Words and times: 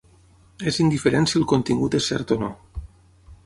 És 0.71 0.79
indiferent 0.83 1.29
si 1.31 1.39
el 1.41 1.47
contingut 1.53 1.99
és 2.01 2.11
cert 2.13 2.37
o 2.37 2.39
no. 2.45 2.53